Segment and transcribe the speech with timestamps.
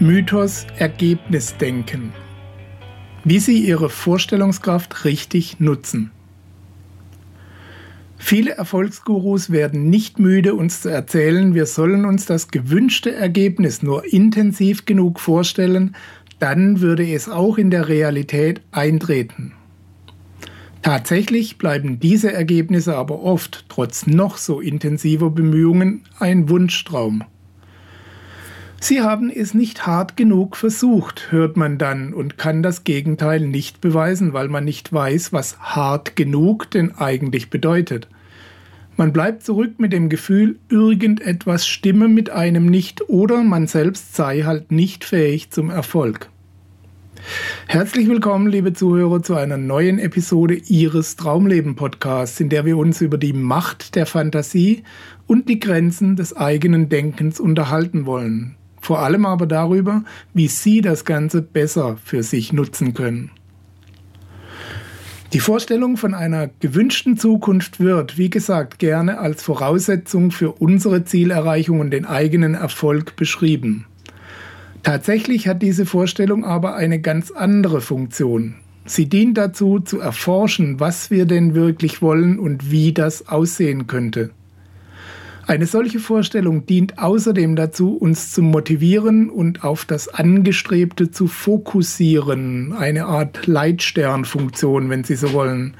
[0.00, 2.12] Mythos Ergebnisdenken.
[3.24, 6.12] Wie Sie Ihre Vorstellungskraft richtig nutzen.
[8.16, 14.04] Viele Erfolgsgurus werden nicht müde, uns zu erzählen, wir sollen uns das gewünschte Ergebnis nur
[14.04, 15.96] intensiv genug vorstellen,
[16.38, 19.52] dann würde es auch in der Realität eintreten.
[20.82, 27.24] Tatsächlich bleiben diese Ergebnisse aber oft, trotz noch so intensiver Bemühungen, ein Wunschtraum.
[28.80, 33.80] Sie haben es nicht hart genug versucht, hört man dann und kann das Gegenteil nicht
[33.80, 38.06] beweisen, weil man nicht weiß, was hart genug denn eigentlich bedeutet.
[38.96, 44.42] Man bleibt zurück mit dem Gefühl, irgendetwas stimme mit einem nicht oder man selbst sei
[44.42, 46.28] halt nicht fähig zum Erfolg.
[47.66, 53.00] Herzlich willkommen, liebe Zuhörer, zu einer neuen Episode Ihres Traumleben Podcasts, in der wir uns
[53.00, 54.84] über die Macht der Fantasie
[55.26, 61.04] und die Grenzen des eigenen Denkens unterhalten wollen vor allem aber darüber, wie Sie das
[61.04, 63.30] Ganze besser für sich nutzen können.
[65.34, 71.80] Die Vorstellung von einer gewünschten Zukunft wird, wie gesagt, gerne als Voraussetzung für unsere Zielerreichung
[71.80, 73.84] und den eigenen Erfolg beschrieben.
[74.82, 78.54] Tatsächlich hat diese Vorstellung aber eine ganz andere Funktion.
[78.86, 84.30] Sie dient dazu, zu erforschen, was wir denn wirklich wollen und wie das aussehen könnte.
[85.48, 92.74] Eine solche Vorstellung dient außerdem dazu, uns zu motivieren und auf das Angestrebte zu fokussieren,
[92.74, 95.72] eine Art Leitsternfunktion, wenn Sie so wollen.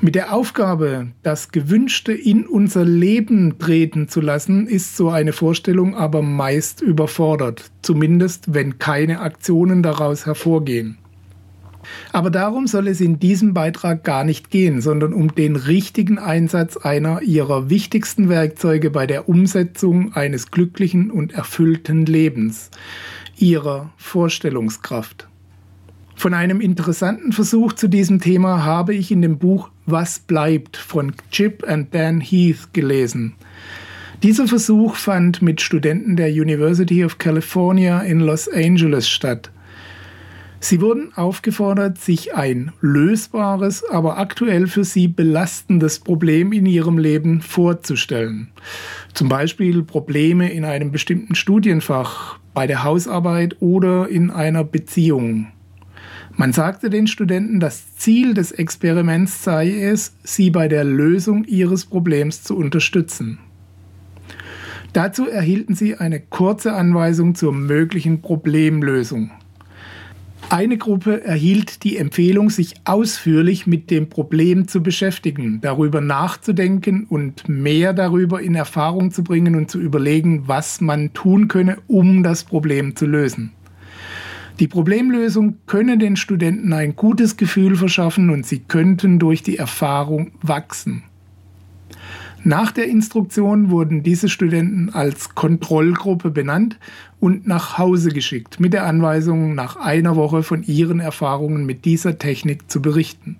[0.00, 5.94] Mit der Aufgabe, das Gewünschte in unser Leben treten zu lassen, ist so eine Vorstellung
[5.94, 10.98] aber meist überfordert, zumindest wenn keine Aktionen daraus hervorgehen.
[12.12, 16.76] Aber darum soll es in diesem Beitrag gar nicht gehen, sondern um den richtigen Einsatz
[16.76, 22.70] einer ihrer wichtigsten Werkzeuge bei der Umsetzung eines glücklichen und erfüllten Lebens,
[23.36, 25.28] ihrer Vorstellungskraft.
[26.18, 31.12] Von einem interessanten Versuch zu diesem Thema habe ich in dem Buch Was bleibt von
[31.30, 33.34] Chip and Dan Heath gelesen.
[34.24, 39.52] Dieser Versuch fand mit Studenten der University of California in Los Angeles statt.
[40.60, 47.40] Sie wurden aufgefordert, sich ein lösbares, aber aktuell für sie belastendes Problem in ihrem Leben
[47.42, 48.48] vorzustellen.
[49.14, 55.46] Zum Beispiel Probleme in einem bestimmten Studienfach, bei der Hausarbeit oder in einer Beziehung.
[56.34, 61.84] Man sagte den Studenten, das Ziel des Experiments sei es, sie bei der Lösung ihres
[61.84, 63.38] Problems zu unterstützen.
[64.92, 69.30] Dazu erhielten sie eine kurze Anweisung zur möglichen Problemlösung.
[70.50, 77.50] Eine Gruppe erhielt die Empfehlung, sich ausführlich mit dem Problem zu beschäftigen, darüber nachzudenken und
[77.50, 82.44] mehr darüber in Erfahrung zu bringen und zu überlegen, was man tun könne, um das
[82.44, 83.52] Problem zu lösen.
[84.58, 90.32] Die Problemlösung könne den Studenten ein gutes Gefühl verschaffen und sie könnten durch die Erfahrung
[90.40, 91.02] wachsen.
[92.48, 96.78] Nach der Instruktion wurden diese Studenten als Kontrollgruppe benannt
[97.20, 102.16] und nach Hause geschickt, mit der Anweisung, nach einer Woche von ihren Erfahrungen mit dieser
[102.16, 103.36] Technik zu berichten.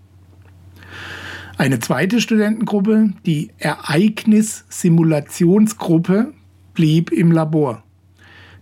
[1.57, 6.35] Eine zweite Studentengruppe, die Ereignissimulationsgruppe,
[6.75, 7.83] blieb im Labor.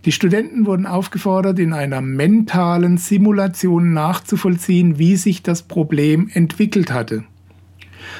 [0.04, 7.24] Die Studenten wurden aufgefordert, in einer mentalen Simulation nachzuvollziehen, wie sich das Problem entwickelt hatte.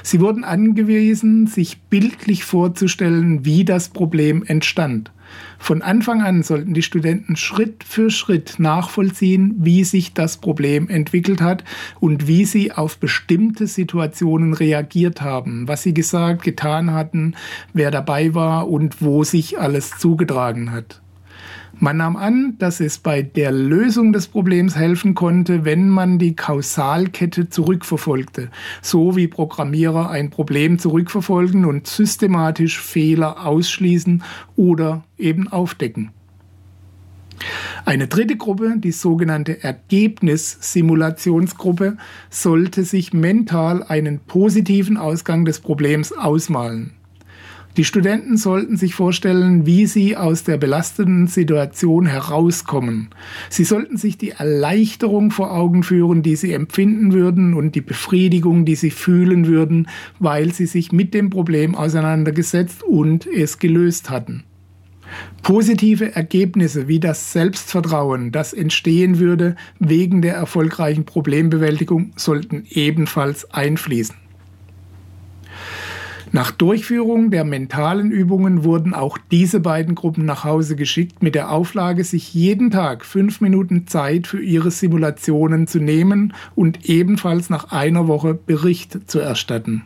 [0.02, 5.12] Sie wurden angewiesen, sich bildlich vorzustellen, wie das Problem entstand.
[5.58, 11.40] Von Anfang an sollten die Studenten Schritt für Schritt nachvollziehen, wie sich das Problem entwickelt
[11.40, 11.64] hat
[11.98, 17.34] und wie sie auf bestimmte Situationen reagiert haben, was sie gesagt, getan hatten,
[17.72, 21.00] wer dabei war und wo sich alles zugetragen hat.
[21.78, 26.34] Man nahm an, dass es bei der Lösung des Problems helfen konnte, wenn man die
[26.34, 28.48] Kausalkette zurückverfolgte,
[28.80, 34.22] so wie Programmierer ein Problem zurückverfolgen und systematisch Fehler ausschließen
[34.56, 36.12] oder eben aufdecken.
[37.84, 41.98] Eine dritte Gruppe, die sogenannte Ergebnissimulationsgruppe,
[42.30, 46.94] sollte sich mental einen positiven Ausgang des Problems ausmalen.
[47.76, 53.10] Die Studenten sollten sich vorstellen, wie sie aus der belastenden Situation herauskommen.
[53.50, 58.64] Sie sollten sich die Erleichterung vor Augen führen, die sie empfinden würden und die Befriedigung,
[58.64, 59.88] die sie fühlen würden,
[60.18, 64.44] weil sie sich mit dem Problem auseinandergesetzt und es gelöst hatten.
[65.42, 74.25] Positive Ergebnisse wie das Selbstvertrauen, das entstehen würde wegen der erfolgreichen Problembewältigung, sollten ebenfalls einfließen.
[76.36, 81.50] Nach Durchführung der mentalen Übungen wurden auch diese beiden Gruppen nach Hause geschickt mit der
[81.50, 87.72] Auflage, sich jeden Tag fünf Minuten Zeit für ihre Simulationen zu nehmen und ebenfalls nach
[87.72, 89.84] einer Woche Bericht zu erstatten.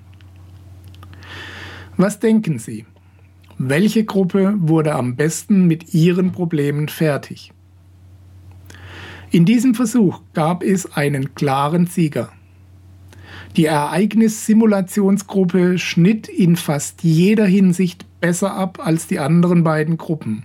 [1.96, 2.84] Was denken Sie?
[3.56, 7.52] Welche Gruppe wurde am besten mit ihren Problemen fertig?
[9.30, 12.32] In diesem Versuch gab es einen klaren Sieger.
[13.56, 20.44] Die Ereignissimulationsgruppe schnitt in fast jeder Hinsicht besser ab als die anderen beiden Gruppen.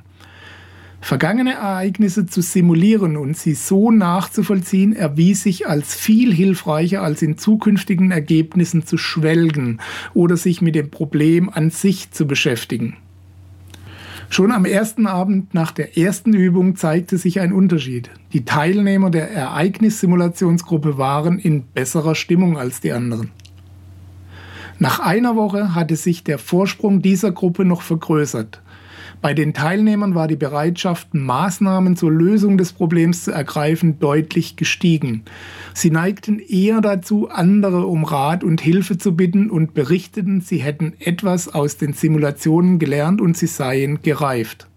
[1.01, 7.37] Vergangene Ereignisse zu simulieren und sie so nachzuvollziehen, erwies sich als viel hilfreicher, als in
[7.37, 9.81] zukünftigen Ergebnissen zu schwelgen
[10.15, 12.97] oder sich mit dem Problem an sich zu beschäftigen.
[14.29, 18.09] Schon am ersten Abend nach der ersten Übung zeigte sich ein Unterschied.
[18.33, 23.31] Die Teilnehmer der Ereignissimulationsgruppe waren in besserer Stimmung als die anderen.
[24.77, 28.61] Nach einer Woche hatte sich der Vorsprung dieser Gruppe noch vergrößert.
[29.25, 35.23] Bei den Teilnehmern war die Bereitschaft, Maßnahmen zur Lösung des Problems zu ergreifen, deutlich gestiegen.
[35.73, 40.93] Sie neigten eher dazu, andere um Rat und Hilfe zu bitten und berichteten, sie hätten
[40.99, 44.67] etwas aus den Simulationen gelernt und sie seien gereift.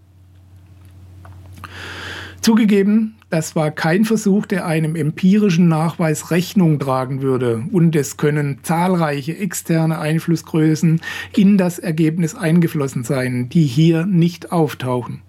[2.41, 8.61] Zugegeben, das war kein Versuch, der einem empirischen Nachweis Rechnung tragen würde, und es können
[8.63, 11.01] zahlreiche externe Einflussgrößen
[11.37, 15.23] in das Ergebnis eingeflossen sein, die hier nicht auftauchen.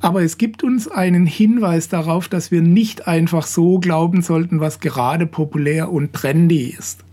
[0.00, 4.78] Aber es gibt uns einen Hinweis darauf, dass wir nicht einfach so glauben sollten, was
[4.78, 7.04] gerade populär und trendy ist.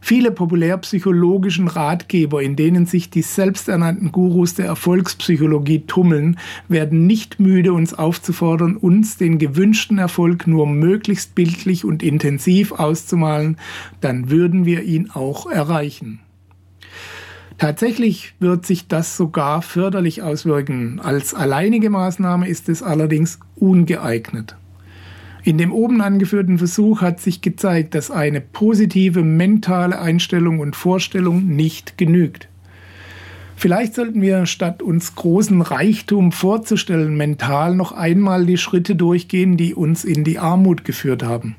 [0.00, 6.38] Viele populärpsychologischen Ratgeber, in denen sich die selbsternannten Gurus der Erfolgspsychologie tummeln,
[6.68, 13.58] werden nicht müde, uns aufzufordern, uns den gewünschten Erfolg nur möglichst bildlich und intensiv auszumalen,
[14.00, 16.20] dann würden wir ihn auch erreichen.
[17.58, 20.98] Tatsächlich wird sich das sogar förderlich auswirken.
[20.98, 24.56] Als alleinige Maßnahme ist es allerdings ungeeignet.
[25.42, 31.46] In dem oben angeführten Versuch hat sich gezeigt, dass eine positive mentale Einstellung und Vorstellung
[31.46, 32.48] nicht genügt.
[33.56, 39.74] Vielleicht sollten wir, statt uns großen Reichtum vorzustellen, mental noch einmal die Schritte durchgehen, die
[39.74, 41.56] uns in die Armut geführt haben.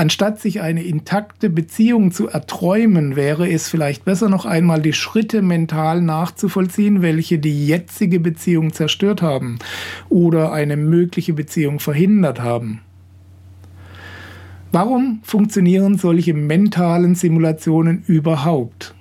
[0.00, 5.42] Anstatt sich eine intakte Beziehung zu erträumen, wäre es vielleicht besser noch einmal die Schritte
[5.42, 9.58] mental nachzuvollziehen, welche die jetzige Beziehung zerstört haben
[10.08, 12.80] oder eine mögliche Beziehung verhindert haben.
[14.72, 18.94] Warum funktionieren solche mentalen Simulationen überhaupt?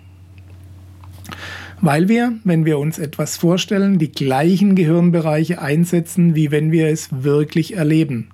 [1.80, 7.24] Weil wir, wenn wir uns etwas vorstellen, die gleichen Gehirnbereiche einsetzen, wie wenn wir es
[7.24, 8.32] wirklich erleben.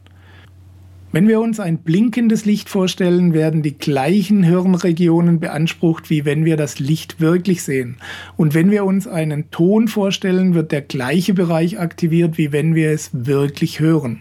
[1.15, 6.57] Wenn wir uns ein blinkendes Licht vorstellen, werden die gleichen Hirnregionen beansprucht, wie wenn wir
[6.57, 7.95] das Licht wirklich sehen.
[8.36, 12.91] Und wenn wir uns einen Ton vorstellen, wird der gleiche Bereich aktiviert, wie wenn wir
[12.91, 14.19] es wirklich hören.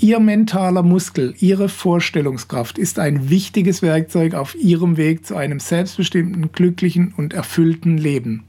[0.00, 6.50] Ihr mentaler Muskel, Ihre Vorstellungskraft ist ein wichtiges Werkzeug auf Ihrem Weg zu einem selbstbestimmten,
[6.50, 8.42] glücklichen und erfüllten Leben.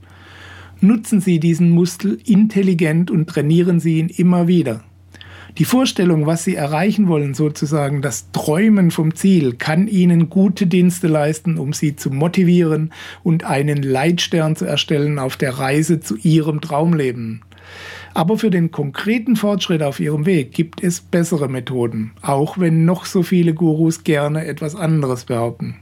[0.82, 4.84] Nutzen Sie diesen Muskel intelligent und trainieren Sie ihn immer wieder.
[5.58, 11.08] Die Vorstellung, was sie erreichen wollen, sozusagen das Träumen vom Ziel, kann ihnen gute Dienste
[11.08, 16.62] leisten, um sie zu motivieren und einen Leitstern zu erstellen auf der Reise zu ihrem
[16.62, 17.42] Traumleben.
[18.14, 23.06] Aber für den konkreten Fortschritt auf ihrem Weg gibt es bessere Methoden, auch wenn noch
[23.06, 25.78] so viele Gurus gerne etwas anderes behaupten.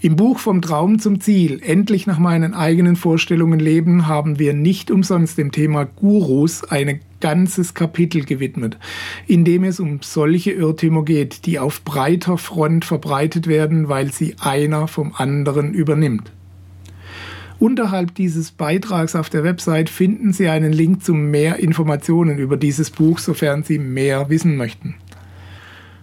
[0.00, 4.90] Im Buch Vom Traum zum Ziel, endlich nach meinen eigenen Vorstellungen leben, haben wir nicht
[4.90, 8.78] umsonst dem Thema Gurus ein ganzes Kapitel gewidmet,
[9.26, 14.36] in dem es um solche Irrtümer geht, die auf breiter Front verbreitet werden, weil sie
[14.40, 16.32] einer vom anderen übernimmt.
[17.58, 22.90] Unterhalb dieses Beitrags auf der Website finden Sie einen Link zu mehr Informationen über dieses
[22.90, 24.94] Buch, sofern Sie mehr wissen möchten.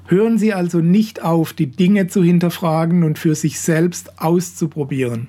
[0.07, 5.27] Hören Sie also nicht auf, die Dinge zu hinterfragen und für sich selbst auszuprobieren.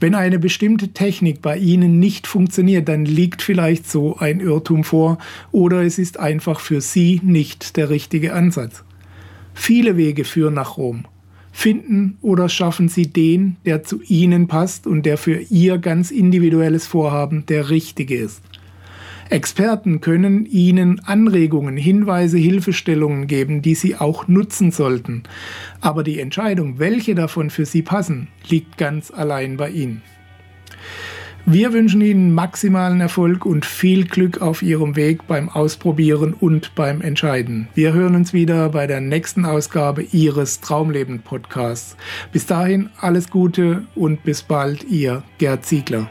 [0.00, 5.18] Wenn eine bestimmte Technik bei Ihnen nicht funktioniert, dann liegt vielleicht so ein Irrtum vor
[5.52, 8.84] oder es ist einfach für Sie nicht der richtige Ansatz.
[9.54, 11.04] Viele Wege führen nach Rom.
[11.50, 16.86] Finden oder schaffen Sie den, der zu Ihnen passt und der für Ihr ganz individuelles
[16.86, 18.42] Vorhaben der richtige ist.
[19.30, 25.24] Experten können Ihnen Anregungen, Hinweise, Hilfestellungen geben, die Sie auch nutzen sollten.
[25.80, 30.02] Aber die Entscheidung, welche davon für Sie passen, liegt ganz allein bei Ihnen.
[31.48, 37.00] Wir wünschen Ihnen maximalen Erfolg und viel Glück auf Ihrem Weg beim Ausprobieren und beim
[37.00, 37.68] Entscheiden.
[37.74, 41.96] Wir hören uns wieder bei der nächsten Ausgabe Ihres Traumleben Podcasts.
[42.32, 46.10] Bis dahin alles Gute und bis bald, Ihr Gerd Ziegler.